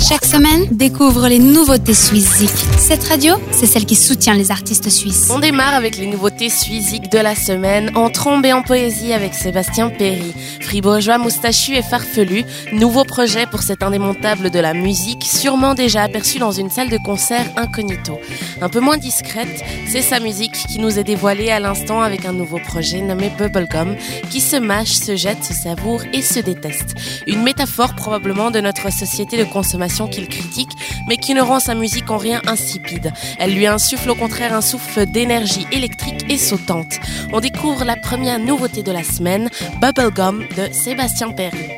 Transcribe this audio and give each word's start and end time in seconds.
Chaque 0.00 0.24
semaine, 0.24 0.66
découvre 0.70 1.28
les 1.28 1.38
nouveautés 1.38 1.92
suisses 1.92 2.42
Cette 2.78 3.04
radio, 3.04 3.34
c'est 3.50 3.66
celle 3.66 3.84
qui 3.84 3.94
soutient 3.94 4.32
les 4.32 4.50
artistes 4.50 4.88
suisses. 4.88 5.28
On 5.30 5.38
démarre 5.38 5.74
avec 5.74 5.98
les 5.98 6.06
nouveautés 6.06 6.48
suisses 6.48 6.98
de 6.98 7.18
la 7.18 7.34
semaine 7.34 7.90
en 7.94 8.08
trombe 8.08 8.46
et 8.46 8.54
en 8.54 8.62
poésie 8.62 9.12
avec 9.12 9.34
Sébastien 9.34 9.90
Perry. 9.90 10.32
Fribourgeois 10.62 11.18
moustachu 11.18 11.76
et 11.76 11.82
farfelu, 11.82 12.44
nouveau 12.72 13.04
projet 13.04 13.44
pour 13.44 13.60
cet 13.60 13.82
indémontable 13.82 14.50
de 14.50 14.58
la 14.58 14.72
musique, 14.72 15.22
sûrement 15.22 15.74
déjà 15.74 16.04
aperçu 16.04 16.38
dans 16.38 16.52
une 16.52 16.70
salle 16.70 16.88
de 16.88 16.98
concert 17.04 17.46
incognito. 17.56 18.18
Un 18.62 18.70
peu 18.70 18.80
moins 18.80 18.96
discrète, 18.96 19.62
c'est 19.86 20.02
sa 20.02 20.18
musique 20.18 20.54
qui 20.66 20.78
nous 20.78 20.98
est 20.98 21.04
dévoilée 21.04 21.50
à 21.50 21.60
l'instant 21.60 22.00
avec 22.00 22.24
un 22.24 22.32
nouveau 22.32 22.58
projet 22.58 23.02
nommé 23.02 23.30
Bubblegum, 23.36 23.96
qui 24.30 24.40
se 24.40 24.56
mâche, 24.56 24.92
se 24.92 25.14
jette, 25.14 25.44
se 25.44 25.52
savoure 25.52 26.02
et 26.14 26.22
se 26.22 26.40
déteste. 26.40 26.94
Une 27.26 27.42
métaphore 27.42 27.94
probablement 27.94 28.50
de 28.50 28.60
notre 28.60 28.90
société 28.90 29.36
de 29.36 29.44
consommation 29.44 29.89
qu'il 29.90 30.28
critique, 30.28 30.70
mais 31.08 31.16
qui 31.16 31.34
ne 31.34 31.42
rend 31.42 31.60
sa 31.60 31.74
musique 31.74 32.10
en 32.10 32.16
rien 32.16 32.40
insipide. 32.46 33.12
Elle 33.38 33.54
lui 33.54 33.66
insuffle 33.66 34.10
au 34.10 34.14
contraire 34.14 34.54
un 34.54 34.60
souffle 34.60 35.04
d'énergie 35.06 35.66
électrique 35.72 36.24
et 36.28 36.38
sautante. 36.38 36.98
On 37.32 37.40
découvre 37.40 37.84
la 37.84 37.96
première 37.96 38.38
nouveauté 38.38 38.82
de 38.82 38.92
la 38.92 39.02
semaine, 39.02 39.50
Bubblegum 39.80 40.44
de 40.56 40.72
Sébastien 40.72 41.30
Perry. 41.30 41.70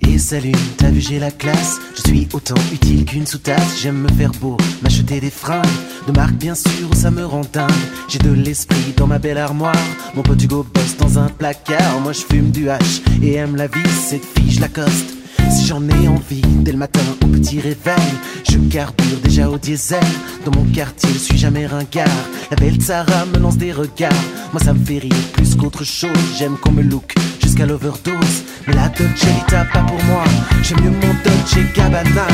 Et 0.00 0.18
salut, 0.18 0.52
t'as 0.78 0.90
vu 0.90 1.00
j'ai 1.00 1.18
la 1.18 1.30
classe. 1.30 1.78
Je 1.96 2.08
suis 2.08 2.28
autant 2.32 2.56
utile 2.72 3.04
qu'une 3.04 3.26
sous-tasse. 3.26 3.80
J'aime 3.80 3.98
me 3.98 4.08
faire 4.08 4.32
beau, 4.40 4.56
m'acheter 4.82 5.20
des 5.20 5.30
fringues. 5.30 5.64
De 6.06 6.12
marque 6.12 6.34
bien 6.34 6.54
sûr, 6.54 6.94
ça 6.94 7.10
me 7.10 7.24
rend 7.24 7.42
dingue. 7.52 7.70
J'ai 8.08 8.18
de 8.18 8.32
l'esprit 8.32 8.94
dans 8.96 9.06
ma 9.06 9.18
belle 9.18 9.38
armoire. 9.38 9.74
Mon 10.14 10.22
pote 10.22 10.42
Hugo 10.42 10.66
bosse 10.74 10.96
dans 10.96 11.18
un 11.18 11.28
placard. 11.28 12.00
Moi 12.00 12.12
je 12.12 12.22
fume 12.22 12.50
du 12.50 12.70
hache 12.70 13.00
et 13.22 13.34
aime 13.34 13.56
la 13.56 13.66
vie. 13.66 13.88
Cette 14.08 14.24
fille 14.24 14.50
je 14.50 14.60
l'accoste 14.60 15.17
si 15.50 15.66
j'en 15.66 15.82
ai 15.88 16.08
envie, 16.08 16.42
dès 16.60 16.72
le 16.72 16.78
matin 16.78 17.00
au 17.22 17.26
petit 17.26 17.60
réveil, 17.60 18.12
je 18.48 18.58
carbure 18.70 19.18
déjà 19.22 19.48
au 19.48 19.58
diesel. 19.58 20.02
Dans 20.44 20.52
mon 20.58 20.64
quartier, 20.72 21.10
je 21.12 21.18
suis 21.18 21.38
jamais 21.38 21.66
ringard. 21.66 22.06
La 22.50 22.56
belle 22.56 22.80
Sarah 22.80 23.26
me 23.26 23.38
lance 23.38 23.56
des 23.56 23.72
regards. 23.72 24.12
Moi, 24.52 24.62
ça 24.62 24.72
me 24.72 24.84
fait 24.84 24.98
rire 24.98 25.12
plus 25.32 25.54
qu'autre 25.54 25.84
chose. 25.84 26.10
J'aime 26.38 26.56
qu'on 26.58 26.72
me 26.72 26.82
look 26.82 27.14
jusqu'à 27.42 27.66
l'overdose. 27.66 28.44
Mais 28.66 28.74
la 28.74 28.88
Dolce 28.88 29.24
Vita, 29.24 29.64
pas 29.72 29.82
pour 29.82 30.02
moi. 30.04 30.24
J'aime 30.62 30.80
mieux 30.82 30.90
mon 30.90 31.14
Dolce 31.24 31.58
Gabbana. 31.74 32.26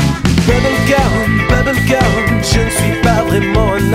Bubblegum, 0.45 1.47
bubblegum, 1.49 2.43
je 2.43 2.59
ne 2.59 2.69
suis 2.69 3.01
pas 3.01 3.23
vraiment 3.23 3.73
un 3.73 3.93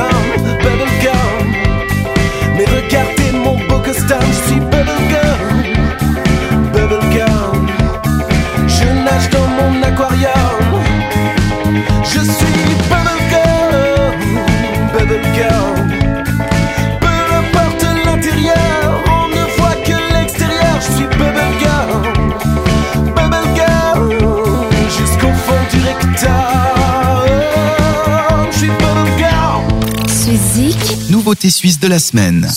Suisse 31.38 31.78
de 31.78 31.86
la 31.86 32.00
semaine. 32.00 32.48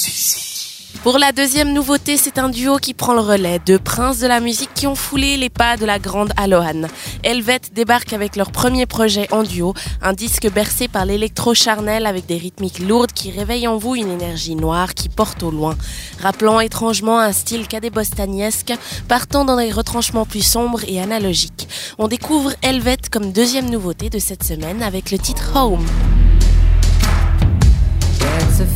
Pour 1.04 1.20
la 1.20 1.32
deuxième 1.32 1.74
nouveauté, 1.74 2.18
c'est 2.18 2.40
un 2.40 2.50
duo 2.50 2.78
qui 2.78 2.96
prend 2.96 3.14
le 3.14 3.20
relais, 3.20 3.60
deux 3.64 3.78
princes 3.78 4.20
de 4.20 4.26
la 4.26 4.40
musique 4.40 4.74
qui 4.74 4.88
ont 4.88 4.96
foulé 4.96 5.38
les 5.38 5.50
pas 5.50 5.78
de 5.78 5.86
la 5.86 6.00
grande 6.00 6.32
Alohan. 6.38 6.88
Helvet 7.24 7.60
débarque 7.76 8.14
avec 8.14 8.36
leur 8.36 8.52
premier 8.52 8.86
projet 8.86 9.28
en 9.32 9.44
duo, 9.44 9.76
un 10.02 10.14
disque 10.14 10.50
bercé 10.52 10.88
par 10.88 11.06
l'électro 11.06 11.54
charnel 11.54 12.08
avec 12.08 12.26
des 12.26 12.38
rythmiques 12.38 12.80
lourdes 12.80 13.12
qui 13.12 13.30
réveillent 13.30 13.68
en 13.68 13.78
vous 13.78 13.96
une 13.96 14.10
énergie 14.10 14.56
noire 14.56 14.96
qui 14.96 15.10
porte 15.10 15.44
au 15.44 15.52
loin, 15.52 15.76
rappelant 16.22 16.60
étrangement 16.60 17.20
un 17.20 17.32
style 17.32 17.68
cadébostaniesque, 17.68 18.74
partant 19.08 19.46
dans 19.46 19.58
des 19.58 19.72
retranchements 19.72 20.26
plus 20.26 20.42
sombres 20.42 20.82
et 20.88 21.00
analogiques. 21.00 21.68
On 22.00 22.08
découvre 22.08 22.54
Helvet 22.64 22.98
comme 23.12 23.32
deuxième 23.34 23.70
nouveauté 23.70 24.10
de 24.10 24.20
cette 24.20 24.44
semaine 24.44 24.82
avec 24.82 25.12
le 25.12 25.20
titre 25.20 25.52
Home. 25.56 25.86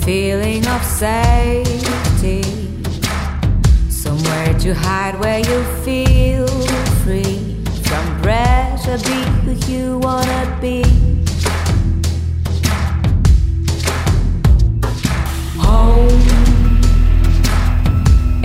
Feeling 0.07 0.65
of 0.67 0.81
safety. 0.85 2.41
Somewhere 3.89 4.57
to 4.57 4.73
hide 4.73 5.19
where 5.19 5.39
you 5.39 5.63
feel 5.83 6.47
free. 7.03 7.61
From 7.83 8.21
pressure, 8.21 8.97
be 8.99 9.19
who 9.43 9.51
you 9.69 9.97
wanna 9.97 10.57
be. 10.61 10.83
Home. 15.59 16.23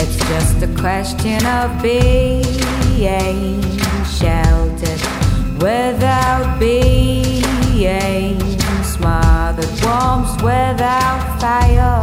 It's 0.01 0.19
just 0.31 0.65
a 0.65 0.71
question 0.81 1.47
of 1.47 1.81
being 1.81 2.43
sheltered 4.19 5.03
without 5.63 6.59
being 6.59 7.22
without 10.43 11.41
fire. 11.41 12.03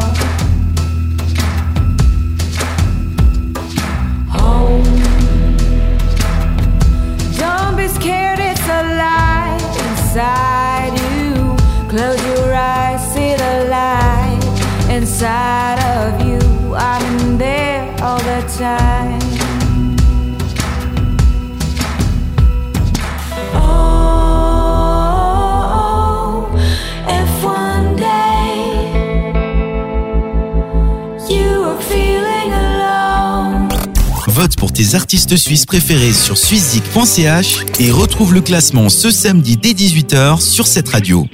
Home. 4.29 4.83
Don't 7.37 7.75
be 7.75 7.87
scared, 7.89 8.39
it's 8.39 8.67
alive 8.81 9.61
inside 9.87 10.93
you. 11.03 11.57
Close 11.89 12.21
your 12.31 12.53
eyes, 12.53 13.01
see 13.13 13.35
the 13.35 13.55
light 13.69 14.89
inside 14.89 15.79
of 15.97 16.25
you. 16.25 16.75
I'm 16.75 17.03
in 17.19 17.37
there 17.37 17.83
all 18.01 18.19
the 18.19 18.41
time. 18.57 19.28
Vote 34.39 34.55
pour 34.55 34.71
tes 34.71 34.95
artistes 34.95 35.35
suisses 35.35 35.65
préférés 35.65 36.13
sur 36.13 36.37
suizik.ch 36.37 37.57
et 37.81 37.91
retrouve 37.91 38.33
le 38.33 38.39
classement 38.39 38.87
ce 38.87 39.11
samedi 39.11 39.57
dès 39.57 39.73
18h 39.73 40.39
sur 40.39 40.65
cette 40.65 40.87
radio. 40.87 41.27